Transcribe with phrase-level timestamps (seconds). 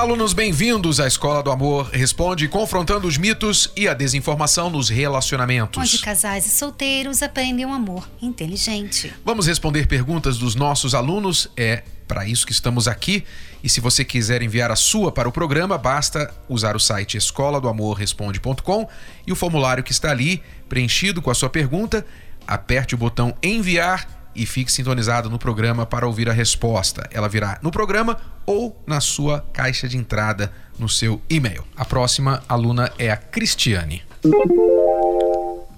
[0.00, 4.88] Olá, alunos, bem-vindos à Escola do Amor Responde, confrontando os mitos e a desinformação nos
[4.88, 5.78] relacionamentos.
[5.78, 9.12] Onde casais e solteiros aprendem um amor inteligente.
[9.22, 13.26] Vamos responder perguntas dos nossos alunos, é para isso que estamos aqui.
[13.62, 17.60] E se você quiser enviar a sua para o programa, basta usar o site escola
[17.60, 18.88] do amor responde.com
[19.26, 22.06] e o formulário que está ali, preenchido com a sua pergunta,
[22.46, 27.08] aperte o botão enviar e fique sintonizado no programa para ouvir a resposta.
[27.12, 28.16] Ela virá no programa
[28.46, 31.64] ou na sua caixa de entrada no seu e-mail.
[31.76, 34.02] A próxima aluna é a Cristiane.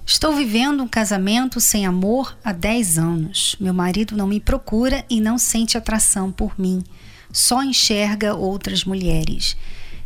[0.05, 3.55] Estou vivendo um casamento sem amor há 10 anos.
[3.59, 6.83] Meu marido não me procura e não sente atração por mim.
[7.31, 9.55] Só enxerga outras mulheres.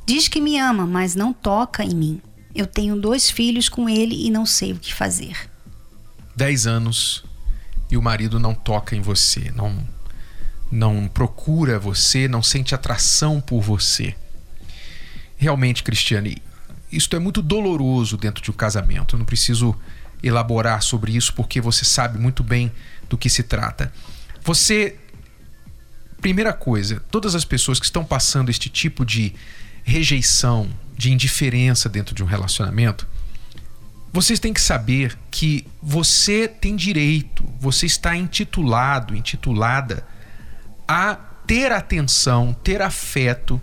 [0.06, 2.22] Diz que me ama, mas não toca em mim.
[2.56, 5.50] Eu tenho dois filhos com ele e não sei o que fazer.
[6.36, 7.26] 10 anos
[7.90, 9.88] e o marido não toca em você, não
[10.70, 14.14] não procura você, não sente atração por você.
[15.38, 16.42] Realmente, Cristiane,
[16.92, 19.16] isto é muito doloroso dentro de um casamento.
[19.16, 19.74] Eu não preciso
[20.22, 22.70] elaborar sobre isso porque você sabe muito bem
[23.10, 23.94] do que se trata.
[24.44, 24.98] Você
[26.22, 29.34] primeira coisa, todas as pessoas que estão passando este tipo de
[29.84, 33.08] rejeição, de indiferença dentro de um relacionamento,
[34.12, 40.06] vocês têm que saber que você tem direito, você está intitulado, intitulada
[40.88, 43.62] a ter atenção, ter afeto,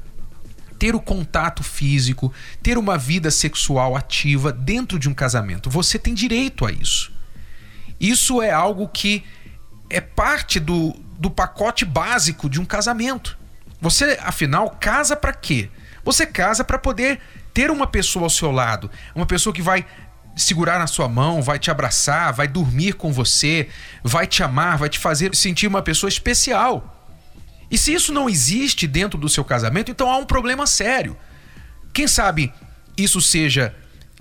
[0.79, 5.71] ter o contato físico, ter uma vida sexual ativa dentro de um casamento.
[5.71, 7.13] Você tem direito a isso.
[7.99, 9.25] Isso é algo que
[9.89, 13.39] é parte do, do pacote básico de um casamento.
[13.81, 15.71] Você, afinal, casa para quê?
[16.05, 17.21] Você casa para poder
[17.53, 19.87] ter uma pessoa ao seu lado, uma pessoa que vai
[20.37, 23.69] segurar na sua mão, vai te abraçar, vai dormir com você,
[24.03, 26.91] vai te amar, vai te fazer sentir uma pessoa especial.
[27.71, 31.17] E se isso não existe dentro do seu casamento, então há um problema sério.
[31.93, 32.53] Quem sabe
[32.97, 33.75] isso seja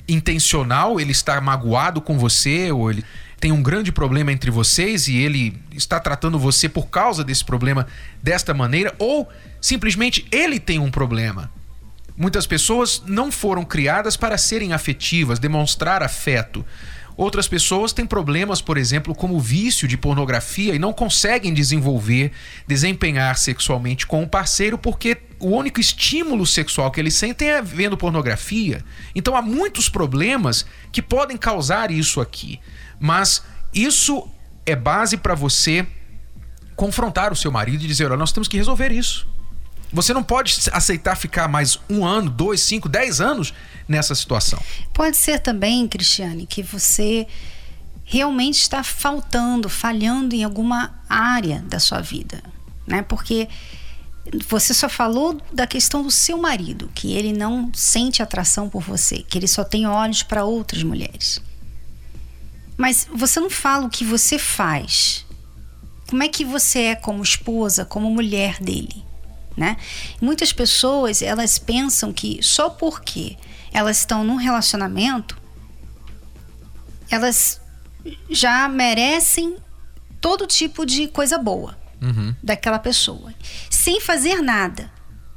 [0.08, 3.04] intencional, ele está magoado com você, ou ele
[3.40, 7.88] tem um grande problema entre vocês e ele está tratando você por causa desse problema
[8.22, 11.52] desta maneira, ou simplesmente ele tem um problema.
[12.16, 16.66] Muitas pessoas não foram criadas para serem afetivas, demonstrar afeto.
[17.16, 22.32] Outras pessoas têm problemas, por exemplo, como o vício de pornografia e não conseguem desenvolver,
[22.68, 27.98] desempenhar sexualmente com o parceiro porque o único estímulo sexual que eles sentem é vendo
[27.98, 28.84] pornografia.
[29.14, 32.60] Então há muitos problemas que podem causar isso aqui.
[33.00, 33.44] Mas
[33.74, 34.28] isso
[34.66, 35.86] é base para você
[36.76, 39.28] confrontar o seu marido e dizer: olha, nós temos que resolver isso.
[39.94, 43.54] Você não pode aceitar ficar mais um ano, dois, cinco, dez anos
[43.88, 44.60] nessa situação.
[44.92, 47.28] Pode ser também, Cristiane, que você
[48.04, 52.44] realmente está faltando, falhando em alguma área da sua vida,
[52.88, 53.04] né?
[53.04, 53.48] Porque
[54.48, 59.18] você só falou da questão do seu marido, que ele não sente atração por você,
[59.20, 61.40] que ele só tem olhos para outras mulheres.
[62.76, 65.24] Mas você não fala o que você faz.
[66.10, 69.04] Como é que você é como esposa, como mulher dele?
[69.56, 69.78] Né?
[70.22, 73.38] Muitas pessoas elas pensam que só porque
[73.72, 75.42] elas estão num relacionamento
[77.14, 77.62] elas
[78.30, 79.56] já merecem
[80.20, 82.36] todo tipo de coisa boa uhum.
[82.42, 83.34] daquela pessoa,
[83.70, 84.92] sem fazer nada.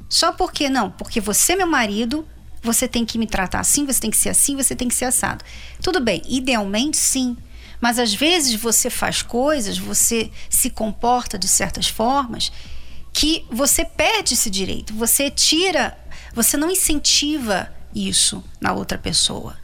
[0.09, 2.27] Só porque não, porque você é meu marido,
[2.63, 5.05] você tem que me tratar assim, você tem que ser assim, você tem que ser
[5.05, 5.43] assado.
[5.81, 7.37] Tudo bem, idealmente sim.
[7.79, 12.51] Mas às vezes você faz coisas, você se comporta de certas formas
[13.17, 15.97] que você perde esse direito, você tira,
[16.35, 19.57] você não incentiva isso na outra pessoa.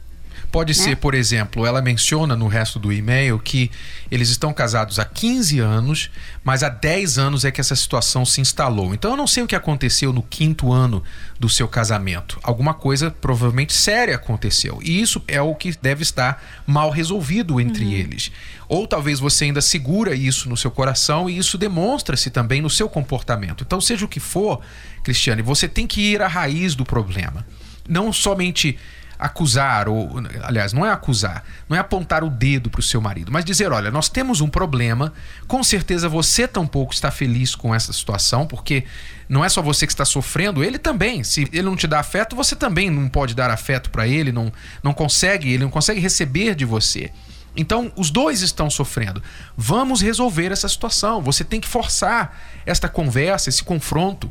[0.54, 0.84] Pode né?
[0.84, 3.72] ser, por exemplo, ela menciona no resto do e-mail que
[4.08, 6.10] eles estão casados há 15 anos,
[6.44, 8.94] mas há 10 anos é que essa situação se instalou.
[8.94, 11.02] Então eu não sei o que aconteceu no quinto ano
[11.40, 12.38] do seu casamento.
[12.40, 14.78] Alguma coisa provavelmente séria aconteceu.
[14.80, 17.90] E isso é o que deve estar mal resolvido entre uhum.
[17.90, 18.30] eles.
[18.68, 22.88] Ou talvez você ainda segura isso no seu coração e isso demonstra-se também no seu
[22.88, 23.64] comportamento.
[23.66, 24.60] Então, seja o que for,
[25.02, 27.44] Cristiane, você tem que ir à raiz do problema.
[27.88, 28.78] Não somente
[29.18, 30.10] acusar, ou
[30.42, 33.72] aliás, não é acusar, não é apontar o dedo para o seu marido, mas dizer:
[33.72, 35.12] olha, nós temos um problema,
[35.46, 38.84] com certeza você tampouco está feliz com essa situação, porque
[39.28, 41.24] não é só você que está sofrendo, ele também.
[41.24, 44.52] Se ele não te dá afeto, você também não pode dar afeto para ele, não,
[44.82, 47.10] não consegue, ele não consegue receber de você.
[47.56, 49.22] Então, os dois estão sofrendo.
[49.56, 51.22] Vamos resolver essa situação.
[51.22, 52.36] Você tem que forçar
[52.66, 54.30] esta conversa, esse confronto.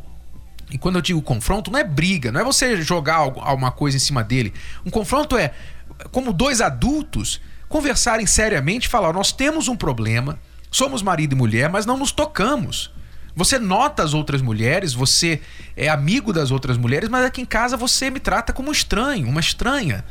[0.73, 3.99] E quando eu digo confronto, não é briga, não é você jogar alguma coisa em
[3.99, 4.51] cima dele.
[4.83, 5.53] Um confronto é
[6.11, 7.39] como dois adultos
[7.69, 10.39] conversarem seriamente e falar: nós temos um problema,
[10.71, 12.91] somos marido e mulher, mas não nos tocamos.
[13.35, 15.41] Você nota as outras mulheres, você
[15.77, 19.29] é amigo das outras mulheres, mas aqui em casa você me trata como um estranho,
[19.29, 20.03] uma estranha.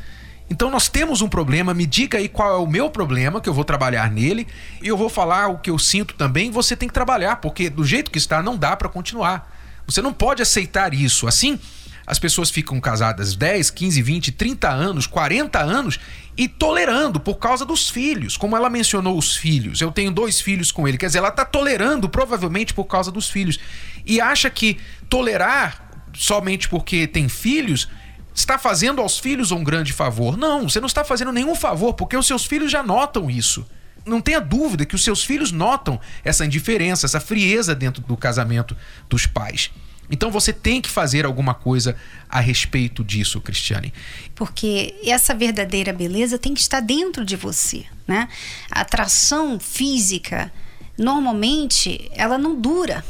[0.49, 3.55] Então nós temos um problema, me diga aí qual é o meu problema, que eu
[3.55, 4.47] vou trabalhar nele,
[4.81, 7.85] e eu vou falar o que eu sinto também, você tem que trabalhar, porque do
[7.85, 9.52] jeito que está não dá para continuar.
[9.87, 11.26] Você não pode aceitar isso.
[11.26, 11.58] Assim,
[12.06, 15.99] as pessoas ficam casadas 10, 15, 20, 30 anos, 40 anos
[16.37, 18.37] e tolerando por causa dos filhos.
[18.37, 21.44] Como ela mencionou os filhos, eu tenho dois filhos com ele, quer dizer, ela está
[21.44, 23.58] tolerando provavelmente por causa dos filhos
[24.05, 27.88] e acha que tolerar somente porque tem filhos
[28.34, 30.37] está fazendo aos filhos um grande favor.
[30.37, 33.67] Não, você não está fazendo nenhum favor porque os seus filhos já notam isso.
[34.05, 38.77] Não tenha dúvida que os seus filhos notam essa indiferença, essa frieza dentro do casamento
[39.09, 39.71] dos pais.
[40.11, 41.97] Então você tem que fazer alguma coisa
[42.29, 43.95] a respeito disso, Cristiane.
[44.35, 48.29] Porque essa verdadeira beleza tem que estar dentro de você, né?
[48.71, 50.53] A atração física,
[50.99, 53.03] normalmente, ela não dura.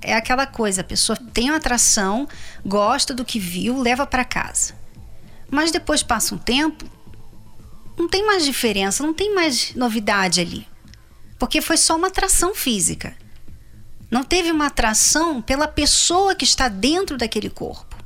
[0.00, 2.28] É aquela coisa, a pessoa tem uma atração,
[2.64, 4.74] gosta do que viu, leva para casa.
[5.50, 6.84] Mas depois passa um tempo,
[7.98, 10.66] não tem mais diferença, não tem mais novidade ali.
[11.38, 13.16] Porque foi só uma atração física.
[14.10, 17.96] Não teve uma atração pela pessoa que está dentro daquele corpo.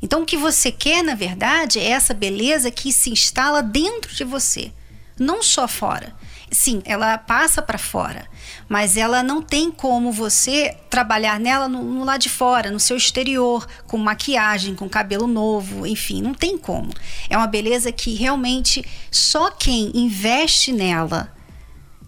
[0.00, 4.24] Então, o que você quer, na verdade, é essa beleza que se instala dentro de
[4.24, 4.72] você,
[5.18, 6.14] não só fora.
[6.52, 8.26] Sim, ela passa para fora,
[8.68, 12.94] mas ela não tem como você trabalhar nela no, no lado de fora, no seu
[12.94, 16.92] exterior, com maquiagem, com cabelo novo, enfim, não tem como.
[17.30, 21.32] É uma beleza que realmente só quem investe nela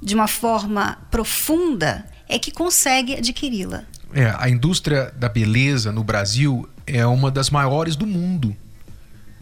[0.03, 3.85] de uma forma profunda é que consegue adquiri-la.
[4.13, 8.55] É, a indústria da beleza no Brasil é uma das maiores do mundo.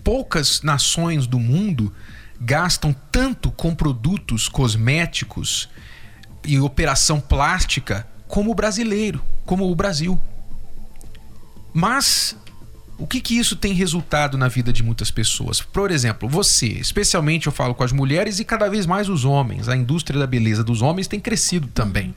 [0.05, 1.93] Poucas nações do mundo
[2.44, 5.69] gastam tanto com produtos cosméticos
[6.44, 10.19] e operação plástica como o brasileiro, como o Brasil.
[11.73, 12.37] Mas
[12.99, 15.61] o que, que isso tem resultado na vida de muitas pessoas?
[15.61, 19.69] Por exemplo, você, especialmente eu falo com as mulheres e cada vez mais os homens.
[19.69, 22.15] A indústria da beleza dos homens tem crescido também.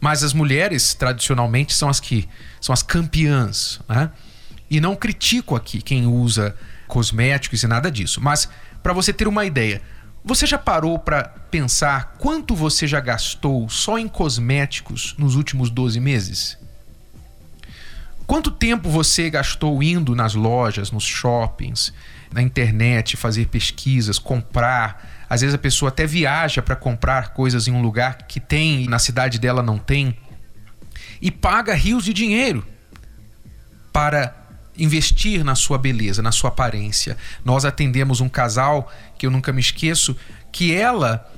[0.00, 2.28] Mas as mulheres, tradicionalmente, são as que
[2.60, 3.80] são as campeãs.
[3.88, 4.10] Né?
[4.70, 6.54] E não critico aqui quem usa
[6.86, 8.20] cosméticos e nada disso.
[8.20, 8.48] Mas,
[8.82, 9.82] para você ter uma ideia,
[10.24, 16.00] você já parou para pensar quanto você já gastou só em cosméticos nos últimos 12
[16.00, 16.58] meses?
[18.26, 21.94] Quanto tempo você gastou indo nas lojas, nos shoppings,
[22.30, 25.24] na internet, fazer pesquisas, comprar?
[25.30, 28.88] Às vezes a pessoa até viaja para comprar coisas em um lugar que tem e
[28.88, 30.14] na cidade dela não tem.
[31.22, 32.66] E paga rios de dinheiro
[33.90, 34.34] para
[34.78, 37.16] investir na sua beleza, na sua aparência.
[37.44, 40.16] Nós atendemos um casal que eu nunca me esqueço,
[40.52, 41.28] que ela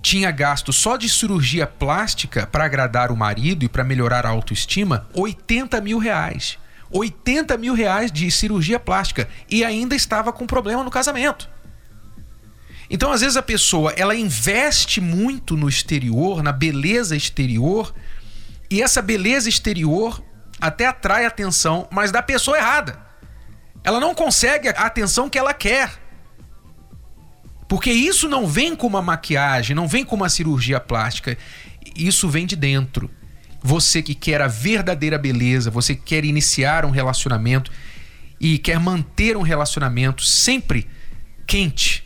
[0.00, 5.06] tinha gasto só de cirurgia plástica para agradar o marido e para melhorar a autoestima
[5.12, 6.58] 80 mil reais.
[6.90, 11.48] 80 mil reais de cirurgia plástica e ainda estava com problema no casamento.
[12.90, 17.94] Então, às vezes a pessoa, ela investe muito no exterior, na beleza exterior,
[18.70, 20.22] e essa beleza exterior
[20.60, 22.98] até atrai atenção, mas da pessoa errada.
[23.84, 25.90] Ela não consegue a atenção que ela quer.
[27.68, 31.36] Porque isso não vem com uma maquiagem, não vem com uma cirurgia plástica.
[31.94, 33.10] Isso vem de dentro.
[33.62, 37.70] Você que quer a verdadeira beleza, você que quer iniciar um relacionamento
[38.40, 40.88] e quer manter um relacionamento sempre
[41.46, 42.04] quente,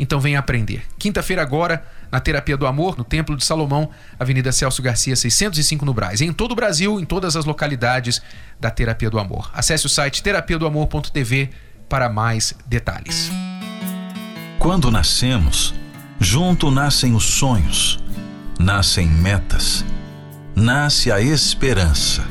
[0.00, 0.82] então venha aprender.
[0.98, 5.92] Quinta-feira agora, na Terapia do Amor, no Templo de Salomão, Avenida Celso Garcia, 605 no
[5.92, 6.22] Braz.
[6.22, 8.22] Em todo o Brasil, em todas as localidades
[8.58, 9.50] da Terapia do Amor.
[9.52, 11.50] Acesse o site terapiadoamor.tv
[11.86, 13.30] para mais detalhes.
[14.58, 15.74] Quando nascemos,
[16.18, 18.02] junto nascem os sonhos,
[18.58, 19.84] nascem metas,
[20.56, 22.24] nasce a esperança.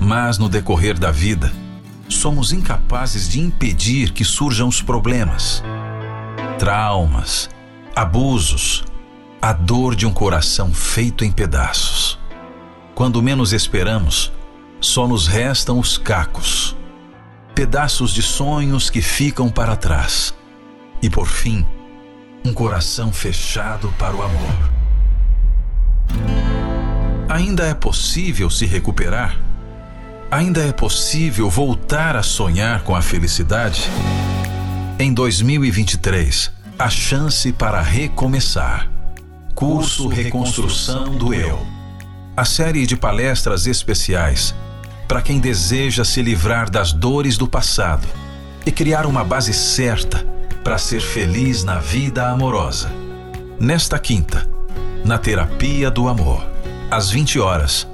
[0.00, 1.52] Mas no decorrer da vida,
[2.08, 5.62] somos incapazes de impedir que surjam os problemas,
[6.58, 7.50] traumas,
[7.94, 8.84] abusos,
[9.40, 12.18] a dor de um coração feito em pedaços.
[12.94, 14.32] Quando menos esperamos,
[14.80, 16.76] só nos restam os cacos,
[17.54, 20.34] pedaços de sonhos que ficam para trás.
[21.02, 21.66] E por fim,
[22.44, 24.70] um coração fechado para o amor.
[27.28, 29.45] Ainda é possível se recuperar?
[30.30, 33.88] Ainda é possível voltar a sonhar com a felicidade?
[34.98, 38.90] Em 2023, a chance para recomeçar.
[39.54, 41.64] Curso Reconstrução do Eu.
[42.36, 44.54] a série de palestras especiais
[45.08, 48.06] para quem deseja se livrar das dores do passado
[48.66, 50.26] e criar uma base certa
[50.64, 52.90] para ser feliz na vida amorosa.
[53.60, 54.46] Nesta quinta,
[55.04, 56.44] na Terapia do Amor,
[56.90, 57.86] às 20 horas,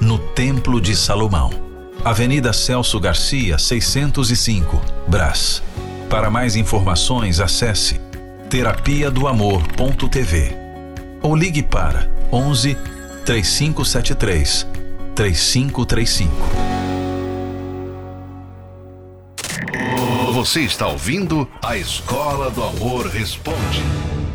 [0.00, 1.71] no Templo de Salomão,
[2.04, 5.62] Avenida Celso Garcia, 605, Brás.
[6.10, 8.00] Para mais informações, acesse
[8.50, 10.56] terapia do amor.tv
[11.22, 12.76] ou ligue para 11
[13.24, 14.66] 3573
[15.14, 16.32] 3535.
[20.32, 23.80] Você está ouvindo a Escola do Amor Responde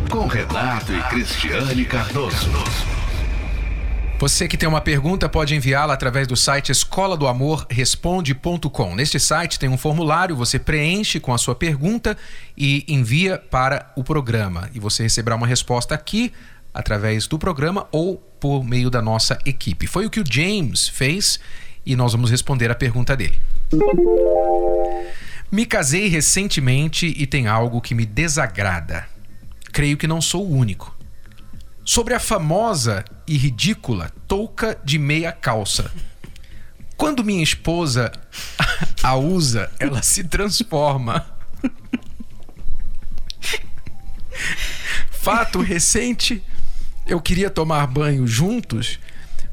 [0.10, 2.50] com Renato e Cristiane Cardoso.
[4.20, 8.96] Você que tem uma pergunta pode enviá-la através do site escola do amor responde.com.
[8.96, 12.18] Neste site tem um formulário, você preenche com a sua pergunta
[12.58, 14.72] e envia para o programa.
[14.74, 16.34] E você receberá uma resposta aqui
[16.74, 19.86] através do programa ou por meio da nossa equipe.
[19.86, 21.40] Foi o que o James fez
[21.86, 23.40] e nós vamos responder a pergunta dele.
[25.52, 29.08] Me casei recentemente e tem algo que me desagrada.
[29.72, 30.97] Creio que não sou o único
[31.88, 35.90] sobre a famosa e ridícula touca de meia calça.
[36.98, 38.12] Quando minha esposa
[39.02, 41.26] a usa, ela se transforma.
[45.10, 46.44] Fato recente,
[47.06, 49.00] eu queria tomar banho juntos,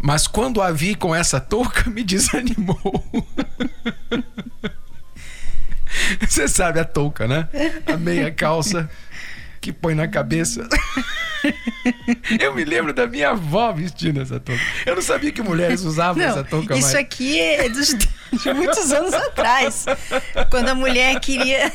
[0.00, 3.06] mas quando a vi com essa touca, me desanimou.
[6.28, 7.48] Você sabe a touca, né?
[7.86, 8.90] A meia calça
[9.64, 10.68] que põe na cabeça.
[12.38, 14.60] Eu me lembro da minha avó vestindo essa touca.
[14.84, 16.94] Eu não sabia que mulheres usavam Não, essa touca Isso mais.
[16.94, 19.86] aqui é dos- de muitos anos atrás.
[20.50, 21.72] Quando a mulher queria,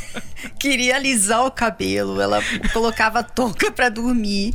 [0.60, 2.42] queria alisar o cabelo, ela
[2.74, 4.54] colocava a touca pra dormir.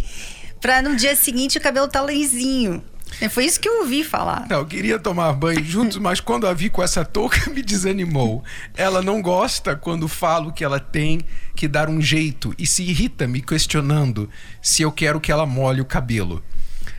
[0.61, 2.83] Pra no dia seguinte o cabelo tá lisinho.
[3.21, 4.47] É, Foi isso que eu ouvi falar.
[4.49, 8.43] Não, eu queria tomar banho juntos, mas quando a vi com essa touca, me desanimou.
[8.77, 11.21] Ela não gosta quando falo que ela tem
[11.55, 14.29] que dar um jeito e se irrita me questionando
[14.61, 16.43] se eu quero que ela molhe o cabelo.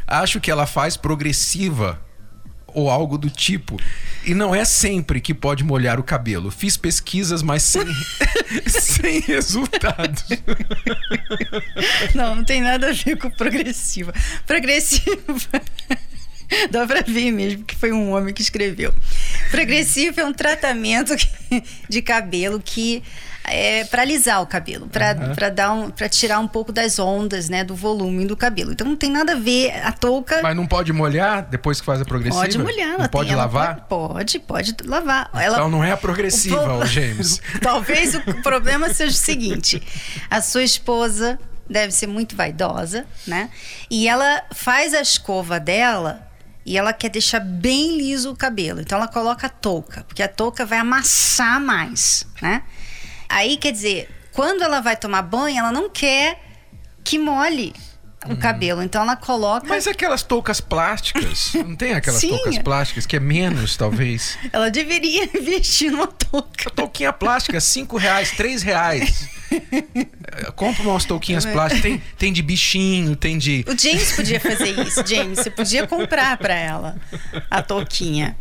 [0.07, 1.99] Acho que ela faz progressiva
[2.75, 3.79] ou algo do tipo.
[4.25, 6.51] E não é sempre que pode molhar o cabelo.
[6.51, 7.85] Fiz pesquisas, mas sem,
[8.67, 10.25] sem resultados.
[12.13, 14.13] Não, não tem nada a ver com progressiva.
[14.45, 15.61] Progressiva.
[16.71, 18.93] Dá pra ver mesmo que foi um homem que escreveu.
[19.51, 21.15] Progressivo é um tratamento
[21.89, 23.03] de cabelo que
[23.47, 27.47] é para alisar o cabelo, para para dar um, para tirar um pouco das ondas,
[27.47, 28.71] né, do volume do cabelo.
[28.71, 30.39] Então não tem nada a ver a touca.
[30.41, 32.43] Mas não pode molhar depois que faz a progressiva?
[32.43, 33.85] Pode molhar, Não ela pode tem, ela lavar?
[33.87, 35.29] Pode, pode, pode lavar.
[35.35, 37.39] Ela, Então não é a progressiva, O pro- James.
[37.61, 39.79] Talvez o problema seja o seguinte:
[40.27, 41.37] a sua esposa
[41.69, 43.51] deve ser muito vaidosa, né?
[43.91, 46.24] E ela faz a escova dela
[46.65, 48.81] e ela quer deixar bem liso o cabelo.
[48.81, 52.63] Então ela coloca a touca, porque a touca vai amassar mais, né?
[53.29, 56.41] Aí quer dizer, quando ela vai tomar banho, ela não quer
[57.03, 57.73] que molhe
[58.29, 58.81] o cabelo.
[58.81, 59.67] Então ela coloca.
[59.67, 62.29] Mas aquelas toucas plásticas, não tem aquelas Sim.
[62.29, 64.37] toucas plásticas que é menos, talvez?
[64.51, 66.69] Ela deveria investir numa touca.
[66.69, 69.29] Touquinha plástica, 5 reais, 3 reais.
[69.51, 71.81] É, Compra umas touquinhas plásticas.
[71.81, 73.63] Tem, tem de bichinho, tem de.
[73.67, 75.39] O James podia fazer isso, James.
[75.39, 76.95] Você podia comprar pra ela
[77.49, 78.35] a touquinha.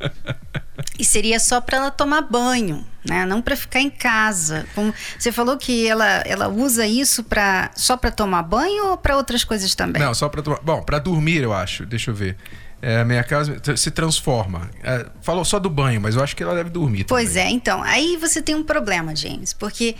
[0.98, 3.26] E seria só pra ela tomar banho, né?
[3.26, 4.64] Não pra ficar em casa.
[4.74, 9.16] Como você falou que ela, ela usa isso para só pra tomar banho ou pra
[9.16, 10.00] outras coisas também?
[10.00, 10.60] Não, só pra tomar.
[10.62, 11.84] Bom, pra dormir, eu acho.
[11.84, 12.36] Deixa eu ver.
[12.80, 14.70] É, a minha casa se transforma.
[14.82, 17.04] É, falou só do banho, mas eu acho que ela deve dormir.
[17.04, 17.46] Pois também.
[17.46, 19.96] é, então, aí você tem um problema, James, porque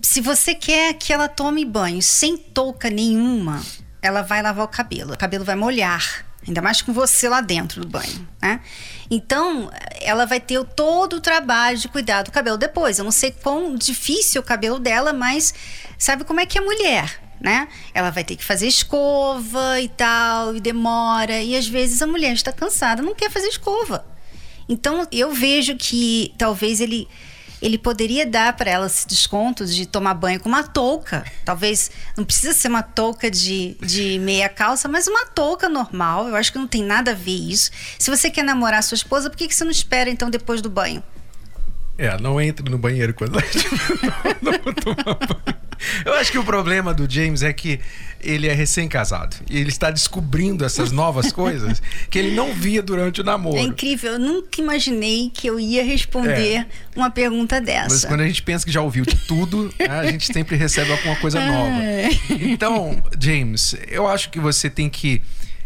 [0.00, 3.60] se você quer que ela tome banho sem touca nenhuma,
[4.00, 7.80] ela vai lavar o cabelo, o cabelo vai molhar, ainda mais com você lá dentro
[7.80, 8.60] do banho, né?
[9.10, 9.70] Então,
[10.00, 12.98] ela vai ter todo o trabalho de cuidar do cabelo depois.
[12.98, 15.52] Eu não sei quão difícil o cabelo dela, mas
[15.98, 17.68] sabe como é que é mulher, né?
[17.92, 22.32] Ela vai ter que fazer escova e tal, e demora, e às vezes a mulher
[22.32, 24.04] está cansada, não quer fazer escova.
[24.68, 27.08] Então eu vejo que talvez ele
[27.62, 31.24] ele poderia dar para ela esse desconto de tomar banho com uma touca.
[31.44, 36.28] Talvez não precisa ser uma touca de, de meia calça, mas uma touca normal.
[36.28, 37.70] Eu acho que não tem nada a ver isso.
[37.98, 40.68] Se você quer namorar sua esposa, por que, que você não espera então depois do
[40.68, 41.02] banho?
[41.96, 45.61] É, não entre no banheiro quando ela estiver tomar banho.
[46.04, 47.80] Eu acho que o problema do James é que
[48.22, 49.36] ele é recém-casado.
[49.50, 53.56] E ele está descobrindo essas novas coisas que ele não via durante o namoro.
[53.56, 54.12] É incrível.
[54.12, 58.08] Eu nunca imaginei que eu ia responder uma pergunta Mas dessa.
[58.08, 61.16] quando a gente pensa que já ouviu de tudo, né, a gente sempre recebe alguma
[61.16, 61.82] coisa nova.
[61.82, 62.08] É.
[62.30, 65.20] Então, James, eu acho que você tem que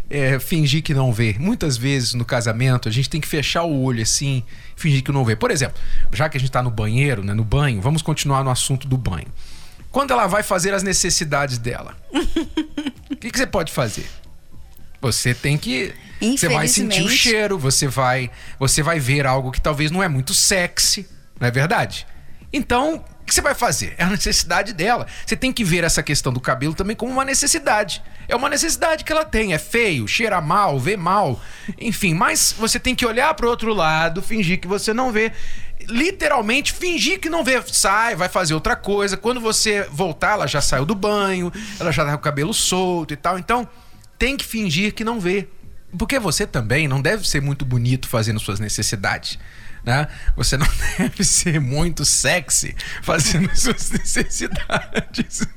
[0.09, 1.35] é, fingir que não vê.
[1.39, 4.43] Muitas vezes no casamento a gente tem que fechar o olho assim,
[4.75, 5.35] fingir que não vê.
[5.35, 5.79] Por exemplo,
[6.11, 8.97] já que a gente está no banheiro, né, no banho, vamos continuar no assunto do
[8.97, 9.27] banho.
[9.97, 11.97] Quando ela vai fazer as necessidades dela,
[13.09, 14.07] o que, que você pode fazer?
[15.01, 15.91] Você tem que.
[16.21, 20.07] Você vai sentir o cheiro, você vai, você vai ver algo que talvez não é
[20.07, 22.05] muito sexy, não é verdade?
[22.53, 23.95] Então, o que você vai fazer?
[23.97, 25.07] É a necessidade dela.
[25.25, 28.03] Você tem que ver essa questão do cabelo também como uma necessidade.
[28.27, 29.53] É uma necessidade que ela tem.
[29.53, 31.41] É feio, cheira mal, vê mal.
[31.79, 35.31] Enfim, mas você tem que olhar para o outro lado, fingir que você não vê.
[35.87, 37.61] Literalmente fingir que não vê.
[37.67, 39.15] Sai, vai fazer outra coisa.
[39.15, 43.13] Quando você voltar, ela já saiu do banho, ela já tá com o cabelo solto
[43.13, 43.39] e tal.
[43.39, 43.67] Então
[44.19, 45.47] tem que fingir que não vê.
[45.97, 49.39] Porque você também não deve ser muito bonito fazendo suas necessidades.
[49.87, 50.05] Né?
[50.35, 50.67] Você não
[50.99, 55.47] deve ser muito sexy fazendo suas necessidades.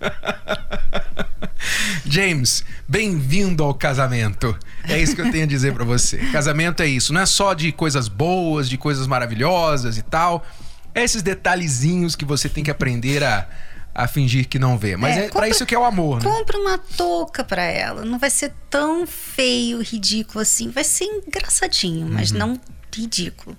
[2.07, 4.57] James, bem-vindo ao casamento.
[4.85, 6.19] É isso que eu tenho a dizer para você.
[6.31, 10.47] Casamento é isso, não é só de coisas boas, de coisas maravilhosas e tal.
[10.95, 13.49] É esses detalhezinhos que você tem que aprender a
[13.93, 14.97] a fingir que não vê.
[14.97, 16.31] Mas é, é para isso que é o amor, né?
[16.31, 18.05] Compra uma touca para ela.
[18.05, 20.71] Não vai ser tão feio, ridículo assim.
[20.71, 22.39] Vai ser engraçadinho, mas uhum.
[22.39, 22.61] não
[22.95, 23.59] ridículo.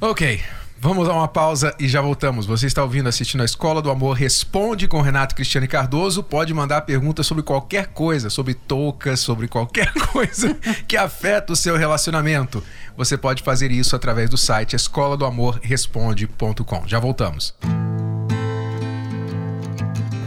[0.00, 0.40] Ok.
[0.78, 2.44] Vamos dar uma pausa e já voltamos.
[2.44, 6.22] Você está ouvindo, assistindo a Escola do Amor Responde com Renato Cristiane Cardoso.
[6.22, 10.54] Pode mandar perguntas sobre qualquer coisa, sobre toucas, sobre qualquer coisa
[10.86, 12.62] que afeta o seu relacionamento.
[12.94, 16.86] Você pode fazer isso através do site escola do amor responde.com.
[16.86, 17.54] Já voltamos.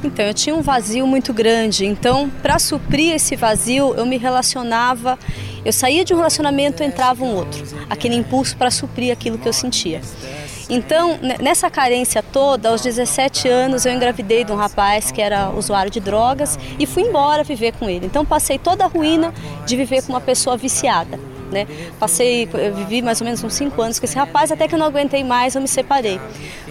[0.03, 1.85] Então, eu tinha um vazio muito grande.
[1.85, 5.19] Então, para suprir esse vazio, eu me relacionava.
[5.65, 7.63] Eu saía de um relacionamento, entrava um outro.
[7.89, 10.01] Aquele impulso para suprir aquilo que eu sentia.
[10.69, 15.91] Então, nessa carência toda, aos 17 anos, eu engravidei de um rapaz que era usuário
[15.91, 18.05] de drogas e fui embora viver com ele.
[18.05, 19.33] Então, passei toda a ruína
[19.65, 21.19] de viver com uma pessoa viciada.
[21.51, 21.67] Né?
[21.99, 24.85] Passei, vivi mais ou menos uns cinco anos com esse rapaz, até que eu não
[24.85, 26.19] aguentei mais, eu me separei.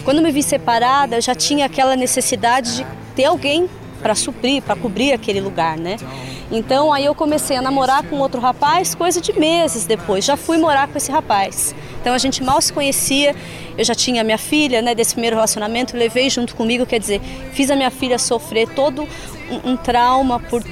[0.05, 3.69] Quando me vi separada, eu já tinha aquela necessidade de ter alguém
[4.01, 5.97] para suprir, para cobrir aquele lugar, né?
[6.51, 10.57] Então aí eu comecei a namorar com outro rapaz, coisa de meses depois, já fui
[10.57, 11.75] morar com esse rapaz.
[12.01, 13.35] Então a gente mal se conhecia,
[13.77, 17.21] eu já tinha minha filha, né, desse primeiro relacionamento, levei junto comigo, quer dizer,
[17.53, 19.07] fiz a minha filha sofrer todo
[19.51, 20.63] um, um trauma por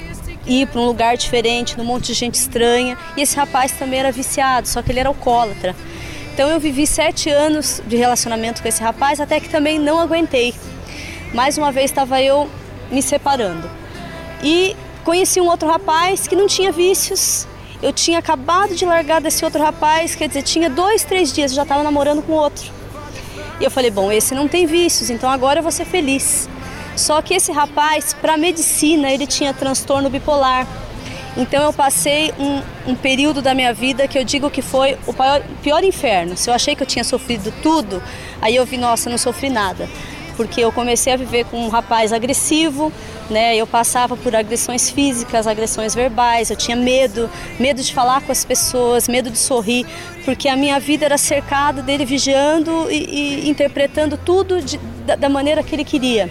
[0.48, 2.96] ir para um lugar diferente, num monte de gente estranha.
[3.16, 5.76] E esse rapaz também era viciado, só que ele era alcoólatra.
[6.32, 10.54] Então eu vivi sete anos de relacionamento com esse rapaz, até que também não aguentei.
[11.34, 12.48] Mais uma vez estava eu
[12.90, 13.68] me separando.
[14.42, 17.46] E conheci um outro rapaz que não tinha vícios.
[17.82, 21.56] Eu tinha acabado de largar desse outro rapaz, quer dizer, tinha dois, três dias, eu
[21.56, 22.72] já estava namorando com outro.
[23.60, 26.48] E eu falei, bom, esse não tem vícios, então agora eu vou ser feliz.
[26.98, 30.66] Só que esse rapaz, para medicina, ele tinha transtorno bipolar.
[31.36, 35.12] Então eu passei um, um, período da minha vida que eu digo que foi o
[35.12, 36.36] pior, pior inferno.
[36.36, 38.02] Se eu achei que eu tinha sofrido tudo,
[38.42, 39.88] aí eu vi, nossa, não sofri nada.
[40.36, 42.92] Porque eu comecei a viver com um rapaz agressivo,
[43.30, 43.54] né?
[43.54, 47.30] Eu passava por agressões físicas, agressões verbais, eu tinha medo,
[47.60, 49.86] medo de falar com as pessoas, medo de sorrir,
[50.24, 55.28] porque a minha vida era cercada dele vigiando e, e interpretando tudo de, da, da
[55.28, 56.28] maneira que ele queria.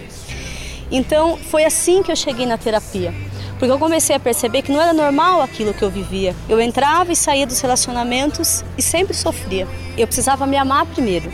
[0.92, 3.14] Então foi assim que eu cheguei na terapia.
[3.58, 6.36] Porque eu comecei a perceber que não era normal aquilo que eu vivia.
[6.48, 9.68] Eu entrava e saía dos relacionamentos e sempre sofria.
[9.98, 11.32] Eu precisava me amar primeiro.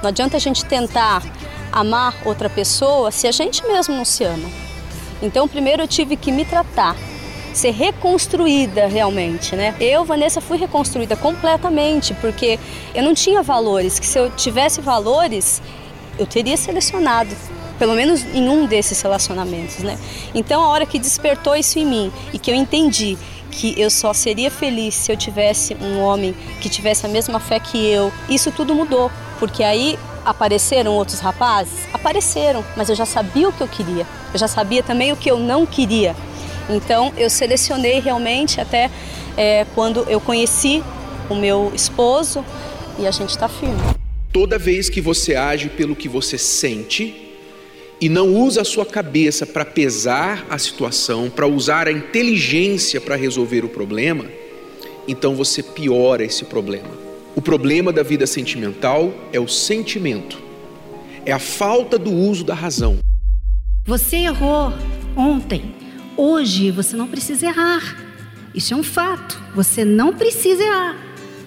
[0.00, 1.22] Não adianta a gente tentar
[1.72, 4.48] amar outra pessoa se a gente mesmo não se ama.
[5.22, 6.96] Então, primeiro eu tive que me tratar,
[7.52, 9.74] ser reconstruída realmente, né?
[9.78, 12.58] Eu, Vanessa, fui reconstruída completamente, porque
[12.94, 15.60] eu não tinha valores, que se eu tivesse valores,
[16.18, 17.36] eu teria selecionado
[17.80, 19.98] pelo menos em um desses relacionamentos, né?
[20.34, 23.16] Então a hora que despertou isso em mim e que eu entendi
[23.50, 27.58] que eu só seria feliz se eu tivesse um homem que tivesse a mesma fé
[27.58, 33.48] que eu, isso tudo mudou, porque aí apareceram outros rapazes, apareceram, mas eu já sabia
[33.48, 34.06] o que eu queria.
[34.30, 36.14] Eu já sabia também o que eu não queria.
[36.68, 38.90] Então eu selecionei realmente até
[39.38, 40.84] é, quando eu conheci
[41.30, 42.44] o meu esposo
[42.98, 43.80] e a gente está firme.
[44.30, 47.29] Toda vez que você age pelo que você sente,
[48.00, 53.14] e não usa a sua cabeça para pesar a situação, para usar a inteligência para
[53.14, 54.24] resolver o problema,
[55.06, 56.88] então você piora esse problema.
[57.36, 60.40] O problema da vida sentimental é o sentimento,
[61.26, 62.98] é a falta do uso da razão.
[63.86, 64.72] Você errou
[65.14, 65.74] ontem,
[66.16, 68.08] hoje você não precisa errar.
[68.54, 70.96] Isso é um fato, você não precisa errar.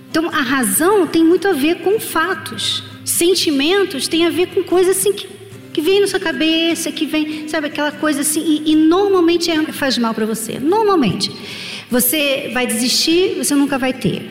[0.09, 4.97] Então a razão tem muito a ver com fatos, sentimentos tem a ver com coisas
[4.97, 5.32] assim que
[5.73, 9.61] que vem na sua cabeça, que vem, sabe, aquela coisa assim, e, e normalmente é,
[9.73, 10.59] faz mal para você.
[10.59, 11.31] Normalmente.
[11.89, 14.29] Você vai desistir, você nunca vai ter.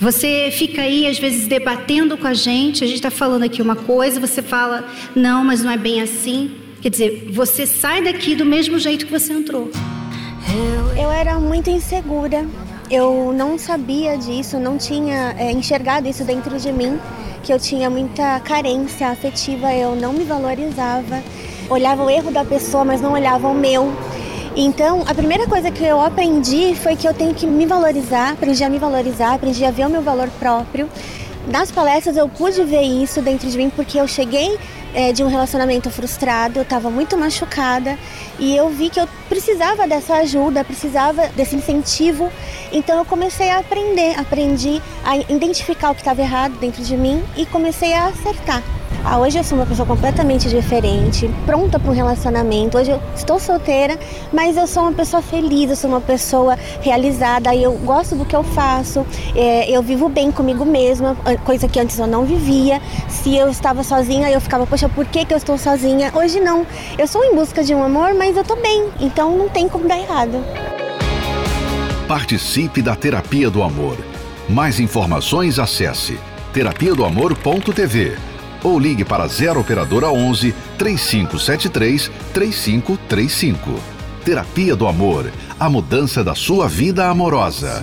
[0.00, 3.74] Você fica aí, às vezes, debatendo com a gente, a gente está falando aqui uma
[3.74, 6.52] coisa, você fala, não, mas não é bem assim.
[6.80, 9.70] Quer dizer, você sai daqui do mesmo jeito que você entrou.
[10.96, 12.46] Eu era muito insegura,
[12.90, 16.98] eu não sabia disso, não tinha é, enxergado isso dentro de mim,
[17.42, 21.22] que eu tinha muita carência afetiva, eu não me valorizava,
[21.68, 23.92] olhava o erro da pessoa, mas não olhava o meu.
[24.56, 28.64] Então, a primeira coisa que eu aprendi foi que eu tenho que me valorizar, aprendi
[28.64, 30.88] a me valorizar, aprendi a ver o meu valor próprio.
[31.48, 34.58] Nas palestras eu pude ver isso dentro de mim porque eu cheguei
[34.92, 37.98] é, de um relacionamento frustrado, eu estava muito machucada
[38.38, 42.30] e eu vi que eu precisava dessa ajuda, precisava desse incentivo.
[42.70, 47.24] Então eu comecei a aprender, aprendi a identificar o que estava errado dentro de mim
[47.34, 48.62] e comecei a acertar.
[49.04, 52.76] Ah, hoje eu sou uma pessoa completamente diferente, pronta para um relacionamento.
[52.76, 53.98] Hoje eu estou solteira,
[54.32, 58.34] mas eu sou uma pessoa feliz, eu sou uma pessoa realizada, eu gosto do que
[58.34, 62.82] eu faço, é, eu vivo bem comigo mesma, coisa que antes eu não vivia.
[63.08, 66.12] Se eu estava sozinha, eu ficava, poxa, por que, que eu estou sozinha?
[66.14, 66.66] Hoje não.
[66.98, 69.86] Eu sou em busca de um amor, mas eu estou bem, então não tem como
[69.86, 70.44] dar errado.
[72.06, 73.96] Participe da Terapia do Amor.
[74.48, 76.18] Mais informações acesse
[76.52, 83.98] terapia do amor.tv ou ligue para 0 operadora 11 3573 3535.
[84.24, 87.82] Terapia do Amor, a mudança da sua vida amorosa.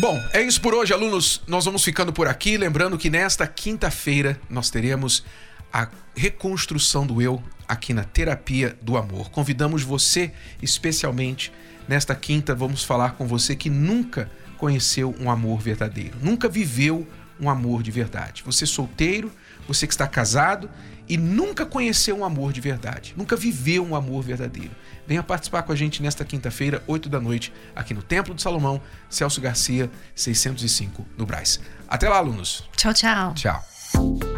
[0.00, 1.42] Bom, é isso por hoje, alunos.
[1.48, 2.56] Nós vamos ficando por aqui.
[2.56, 5.24] Lembrando que nesta quinta-feira nós teremos
[5.72, 9.28] a reconstrução do eu aqui na Terapia do Amor.
[9.30, 11.52] Convidamos você, especialmente
[11.88, 17.06] nesta quinta, vamos falar com você que nunca conheceu um amor verdadeiro, nunca viveu
[17.40, 18.42] um amor de verdade.
[18.44, 19.32] Você solteiro,
[19.66, 20.68] você que está casado
[21.08, 24.72] e nunca conheceu um amor de verdade, nunca viveu um amor verdadeiro.
[25.06, 28.80] Venha participar com a gente nesta quinta-feira, 8 da noite, aqui no Templo do Salomão,
[29.08, 31.60] Celso Garcia, 605, no Braz.
[31.88, 32.68] Até lá, alunos.
[32.76, 33.34] Tchau, tchau.
[33.34, 34.37] Tchau.